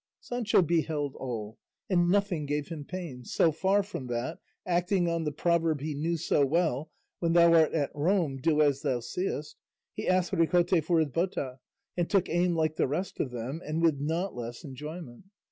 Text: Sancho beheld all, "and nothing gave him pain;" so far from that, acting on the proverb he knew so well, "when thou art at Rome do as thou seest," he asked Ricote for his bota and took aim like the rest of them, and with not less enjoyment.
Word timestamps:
Sancho 0.19 0.63
beheld 0.63 1.13
all, 1.17 1.59
"and 1.87 2.09
nothing 2.09 2.47
gave 2.47 2.69
him 2.69 2.83
pain;" 2.83 3.23
so 3.23 3.51
far 3.51 3.83
from 3.83 4.07
that, 4.07 4.39
acting 4.65 5.07
on 5.07 5.25
the 5.25 5.31
proverb 5.31 5.79
he 5.79 5.93
knew 5.93 6.17
so 6.17 6.43
well, 6.43 6.89
"when 7.19 7.33
thou 7.33 7.53
art 7.53 7.71
at 7.75 7.93
Rome 7.93 8.37
do 8.37 8.61
as 8.63 8.81
thou 8.81 8.99
seest," 9.01 9.57
he 9.93 10.07
asked 10.07 10.31
Ricote 10.31 10.83
for 10.83 10.97
his 10.97 11.09
bota 11.09 11.59
and 11.95 12.09
took 12.09 12.27
aim 12.29 12.55
like 12.55 12.77
the 12.77 12.87
rest 12.87 13.19
of 13.19 13.29
them, 13.29 13.61
and 13.63 13.83
with 13.83 13.99
not 13.99 14.33
less 14.33 14.63
enjoyment. 14.63 15.25